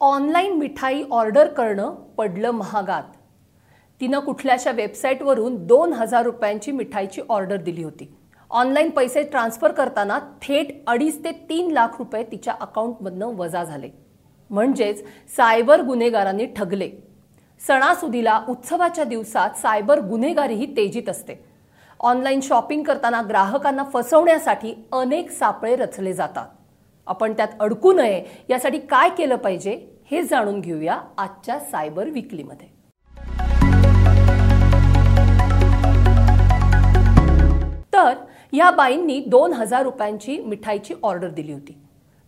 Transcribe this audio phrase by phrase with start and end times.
[0.00, 3.02] Online मिठाई order करणं पडलं महागात.
[4.00, 8.14] तिनं कुठल्याशा वेबसाईटवरून दोन हजार रुपयांची मिठाईची ऑर्डर दिली होती.
[8.50, 13.90] ऑनलाईन पैसे ट्रान्सफर करताना थेट अडीच ते तीन लाख रुपये तिच्या अकाउंटमधनं वजा झाले.
[14.50, 15.02] म्हणजेच
[15.36, 16.90] सायबर गुन्हेगारांनी ठगले.
[17.66, 21.44] सणासुदीला उत्सवाच्या दिवसात सायबर गुन्हेगारीही तेजीत असते.
[22.00, 26.46] ऑनलाईन शॉपिंग करताना ग्राहकांना फसवण्यासाठी अनेक सापळे रचले जातात.
[27.06, 29.78] आपण त्यात अडकू नये यासाठी काय केलं पाहिजे
[30.10, 32.68] हे जाणून घेऊया आजच्या सायबर विकलीमध्ये.
[37.92, 38.14] तर
[38.52, 41.76] या बाईंनी दोन हजार रुपयांची मिठाईची ऑर्डर दिली होती.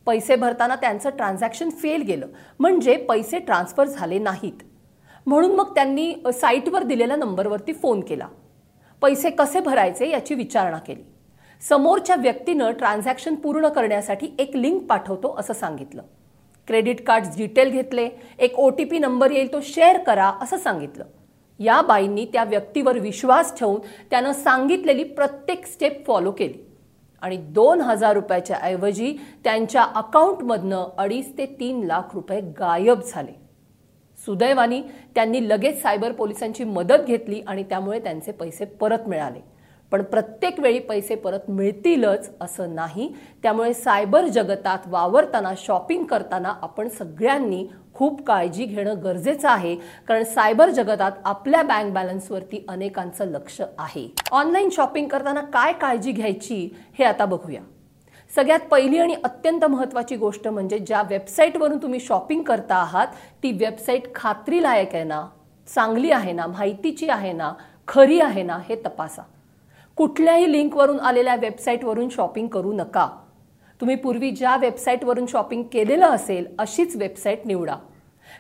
[0.07, 2.27] पैसे भरताना त्यांचं ट्रान्झॅक्शन फेल गेलं
[2.59, 4.63] म्हणजे पैसे ट्रान्सफर झाले नाहीत.
[5.27, 8.29] म्हणून मग त्यांनी साईटवर दिलेल्या नंबरवरती फोन केला.
[9.03, 11.03] पैसे कसे भरायचे याची विचारणा केली.
[11.61, 16.03] समोरच्या व्यक्तीनं ट्रान्झॅक्शन पूर्ण करण्यासाठी एक लिंक पाठवतो असं सांगितलं.
[16.67, 18.09] क्रेडिट कार्ड डिटेल घेतले
[18.39, 21.05] एक ओ टी पी नंबर येईल तो शेअर करा असं सांगितलं.
[21.59, 26.65] या बाईंनी त्या व्यक्तीवर विश्वास ठेवून त्यानं सांगितलेली प्रत्येक स्टेप फॉलो केली.
[27.23, 33.33] आणि दोन हजार रुपयाच्या ऐवजी त्यांच्या अकाउंटमधनं अडीच ते तीन लाख रुपये गायब झाले.
[34.27, 34.83] सुदैवानी
[35.15, 39.58] त्यांनी लगेच सायबर पोलिसांची मदत घेतली आणि त्यामुळे त्यांचे पैसे परत मिळाले.
[39.93, 43.15] पण प्रत्येक वेळी पैसे परत मिळतीलच असं नाही.
[43.43, 49.75] त्यामुळे सायबर जगतात वावरताना शॉपिंग करताना आपण सगळ्यांनी खूप काळजी घेणं गरजेचं आहे.
[50.09, 54.15] कारण सायबर जगतात आपल्या बँक बॅलन्सवरती अनेकांचं लक्ष आहे.
[54.33, 57.61] ऑनलाईन शॉपिंग करताना काय काळजी घ्यायची हे आता बघूया.
[58.35, 63.07] सगळ्यात पहिली आणि अत्यंत महत्त्वाची गोष्ट म्हणजे ज्या वेबसाईटवरून तुम्ही शॉपिंग करता आहात
[63.43, 65.27] ती वेबसाईट खात्रीलायक आहे ना?
[65.75, 66.47] चांगली आहे ना?
[66.47, 67.53] माहितीची आहे ना?
[67.89, 68.59] खरी आहे ना?
[68.69, 69.23] हे तपासा.
[69.99, 73.09] कुठल्याही लिंकवरून आलेल्या वेबसाईटवरून शॉपिंग करू नका.
[73.81, 77.77] तुम्ही पूर्वी ज्या वेबसाईटवरून शॉपिंग केलेलं असेल अशीच वेबसाईट निवडा.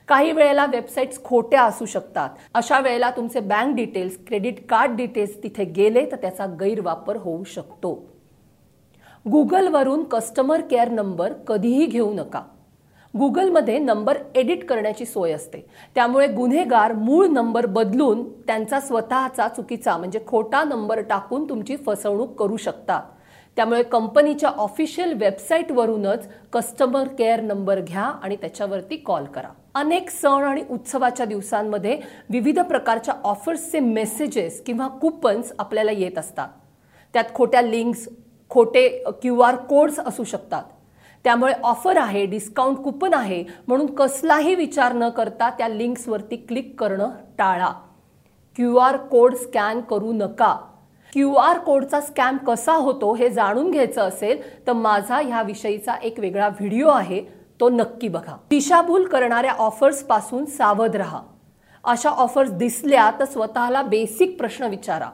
[0.09, 2.31] काही वेळेला वेबसाईट्स खोट्या असू शकतात.
[2.55, 7.94] अशा वेळेला तुमचे bank details credit card details तिथे गेले तर त्याचा गैरवापर होऊ शकतो.
[9.31, 12.43] गुगलवरून कस्टमर केअर नंबर कधीही घेऊ नका.
[13.17, 15.67] गुगलमध्ये नंबर एडिट करण्याची सोय असते.
[15.95, 22.57] त्यामुळे गुन्हेगार मूळ नंबर बदलून त्यांचा स्वतःचा चुकीचा म्हणजे खोटा नंबर टाकून तुमची फसवणूक करू
[22.57, 23.03] शकतात.
[23.57, 29.49] त्यामुळे कंपनीच्या ऑफिशियल वेबसाईटवरूनच कस्टमर केअर नंबर घ्या आणि त्याच्यावरती कॉल करा.
[29.75, 31.99] अनेक सण आणि उत्सवाच्या दिवसांमध्ये
[32.31, 36.49] विविध प्रकारच्या ऑफर्सचे मेसेजेस किंवा कुपन्स आपल्याला येत असतात.
[37.13, 38.09] त्यात खोट्या लिंक्स
[38.51, 38.89] खोटे
[39.23, 40.63] क्यू आर कोड्स असू शकतात.
[41.25, 47.11] त्यामुळे ऑफर आहे डिस्काउंट कुपन आहे म्हणून कसलाही विचार न करता त्या लिंक्सवरती क्लिक करणं
[47.39, 47.71] टाळा.
[48.56, 50.55] क्यू आर कोड स्कॅन करू नका.
[51.12, 56.49] क्यू आर कोडचा स्कॅम कसा होतो हे जाणून घ्यायचं असेल तर माझा ह्याविषयीचा एक वेगळा
[56.49, 57.21] व्हिडिओ आहे
[57.61, 58.37] तो नक्की बघा.
[58.51, 61.21] दिशाभूल करणाऱ्या ऑफर्सपासून सावध राहा.
[61.84, 65.11] अशा ऑफर्स दिसल्या तर स्वतःला बेसिक प्रश्न विचारा.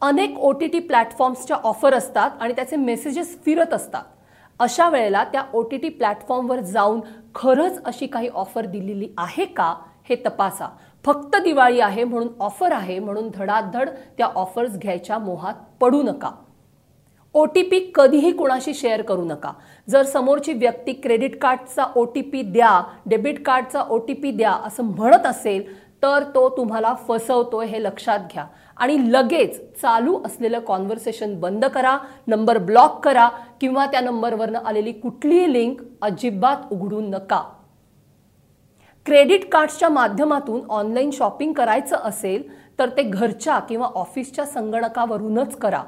[0.00, 4.02] अनेक ओ टी टी प्लॅटफॉर्म्सच्या ऑफर असतात आणि त्याचे मेसेजेस फिरत असतात.
[4.60, 7.00] अशा वेळेला त्या ओ टी टी प्लॅटफॉर्मवर जाऊन
[7.34, 9.74] खरंच अशी काही ऑफर दिलेली आहे का
[10.08, 10.68] हे तपासा.
[11.04, 13.88] फक्त दिवाळी आहे म्हणून ऑफर आहे म्हणून धडाधड
[14.18, 16.30] त्या ऑफर्स घ्यायच्या मोहात पडू नका.
[17.34, 19.52] ओ टी पी कधीही कुणाशी शेअर करू नका.
[19.88, 24.52] जर समोरची व्यक्ती क्रेडिट कार्डचा ओ टी पी द्या डेबिट कार्डचा ओ टी पी द्या
[24.66, 25.62] असं म्हणत असेल
[26.04, 28.44] तर तो तुम्हाला फसवतो हे लक्षात घ्या.
[28.76, 33.28] आणि लगेच चालू असलेलं कॉन्व्हर्सेशन बंद करा नंबर ब्लॉक करा
[33.60, 37.42] किंवा त्या नंबरवरनं आलेली कुठलीही लिंक अजिबात उघडू नका.
[39.06, 42.42] क्रेडिट कार्ड्सच्या माध्यमातून ऑनलाईन शॉपिंग करायचं असेल
[42.78, 45.82] तर ते घरच्या किंवा ऑफिसच्या संगणकावरूनच करा.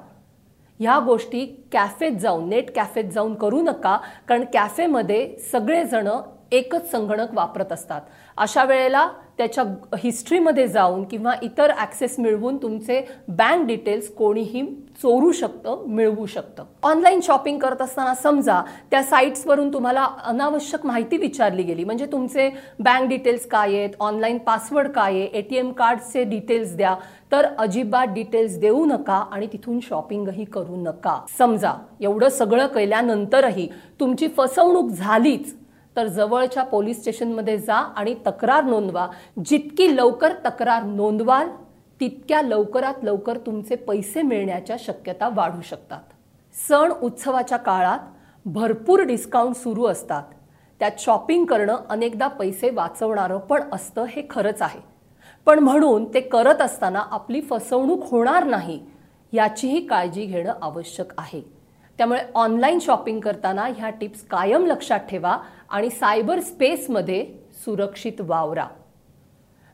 [0.80, 3.96] ह्या गोष्टी कॅफेत जाऊन नेट कॅफेत जाऊन करू नका
[4.28, 6.08] कारण कॅफेमध्ये सगळेजण
[6.52, 8.00] एकच संगणक वापरत असतात.
[8.38, 9.08] अशा वेळेला
[9.38, 9.64] त्याच्या
[9.98, 14.62] हिस्ट्रीमध्ये जाऊन किंवा इतर ॲक्सेस मिळवून तुमचे बँक डिटेल्स कोणीही
[15.02, 16.64] चोरू शकतं मिळवू शकतं.
[16.82, 21.84] ऑनलाईन शॉपिंग करत असताना समजा त्या साईट्सवरून तुम्हाला अनावश्यक माहिती विचारली गेली.
[21.84, 22.48] म्हणजे तुमचे
[22.78, 26.94] बँक डिटेल्स काय आहेत ऑनलाईन पासवर्ड काय आहे ए टी एम कार्डचे डिटेल्स द्या.
[27.32, 31.18] तर अजिबात डिटेल्स देऊ नका आणि तिथून शॉपिंगही करू नका.
[31.38, 33.68] समजा एवढं सगळं केल्यानंतरही
[34.00, 35.54] तुमची फसवणूक झालीच
[35.96, 39.08] तर जवळच्या पोलीस स्टेशनमध्ये जा आणि तक्रार नोंदवा.
[39.44, 41.48] जितकी लवकर तक्रार नोंदवाल
[42.00, 46.00] तितक्या लवकरात लवकर तुमचे पैसे मिळण्याच्या शक्यता वाढू शकतात.
[46.68, 47.98] सण उत्सवाच्या काळात
[48.44, 50.22] भरपूर डिस्काउंट सुरू असतात.
[50.78, 54.80] त्यात शॉपिंग करणं अनेकदा पैसे वाचवणारं पण असतं हे खरंच आहे.
[55.46, 58.80] पण म्हणून ते करत असताना आपली फसवणूक होणार नाही
[59.32, 61.55] याचीही काळजी घेणं आवश्यक आहे.
[61.98, 65.38] त्यामुळे ऑनलाईन शॉपिंग करताना ह्या टिप्स कायम लक्षात ठेवा
[65.68, 67.26] आणि सायबर स्पेसमध्ये
[67.64, 68.66] सुरक्षित वावरा.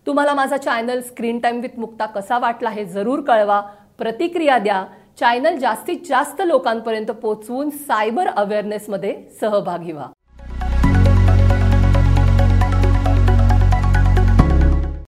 [0.07, 3.61] तुम्हाला माझा channel screen time with Mukta कसा वाटला हे जरूर कळवा.
[3.99, 4.85] प्रतिक्रिया द्या.
[5.21, 10.07] चॅनल जास्तीत जास्त लोकांपर्यंत पोहोचवून सायबर अवेअरनेसमध्ये सहभागी व्हा.